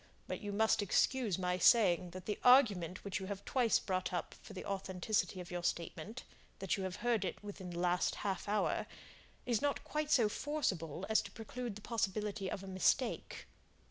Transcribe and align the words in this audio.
But 0.27 0.41
you 0.41 0.51
must 0.51 0.81
excuse 0.81 1.37
my 1.37 1.59
saying 1.59 2.09
that 2.09 2.25
the 2.25 2.39
argument 2.43 3.03
which 3.03 3.19
you 3.19 3.27
have 3.27 3.45
twice 3.45 3.77
brought 3.77 4.11
up 4.11 4.33
for 4.41 4.53
the 4.53 4.65
authenticity 4.65 5.39
of 5.39 5.51
your 5.51 5.63
statement, 5.63 6.23
'that 6.57 6.75
you 6.75 6.85
have 6.85 6.95
heard 7.05 7.23
it 7.23 7.43
within 7.43 7.69
the 7.69 7.77
last 7.77 8.15
half 8.25 8.49
hour,' 8.49 8.87
is 9.45 9.61
not 9.61 9.83
quite 9.83 10.09
so 10.09 10.27
forcible 10.27 11.05
as 11.07 11.21
to 11.21 11.29
preclude 11.31 11.75
the 11.75 11.81
possibility 11.81 12.49
of 12.49 12.63
a 12.63 12.67
mistake." 12.67 13.45